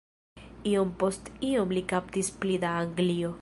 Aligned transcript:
Iom 0.71 0.93
post 1.03 1.29
iom 1.51 1.75
li 1.79 1.85
kaptis 1.93 2.33
pli 2.43 2.57
da 2.65 2.73
Anglio. 2.87 3.29